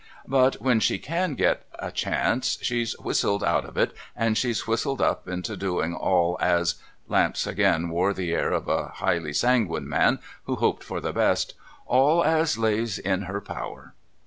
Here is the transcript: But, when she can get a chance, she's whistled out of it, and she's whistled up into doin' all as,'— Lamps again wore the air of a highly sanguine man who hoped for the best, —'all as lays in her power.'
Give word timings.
But, 0.27 0.55
when 0.55 0.79
she 0.79 0.97
can 0.97 1.35
get 1.35 1.63
a 1.77 1.91
chance, 1.91 2.57
she's 2.63 2.97
whistled 2.97 3.43
out 3.43 3.65
of 3.65 3.77
it, 3.77 3.93
and 4.15 4.35
she's 4.35 4.65
whistled 4.65 4.99
up 4.99 5.27
into 5.27 5.55
doin' 5.55 5.93
all 5.93 6.39
as,'— 6.41 6.73
Lamps 7.07 7.45
again 7.45 7.87
wore 7.91 8.11
the 8.11 8.33
air 8.33 8.51
of 8.51 8.67
a 8.67 8.87
highly 8.95 9.31
sanguine 9.31 9.87
man 9.87 10.17
who 10.45 10.55
hoped 10.55 10.83
for 10.83 11.01
the 11.01 11.13
best, 11.13 11.53
—'all 11.85 12.23
as 12.23 12.57
lays 12.57 12.97
in 12.97 13.21
her 13.29 13.39
power.' 13.41 13.93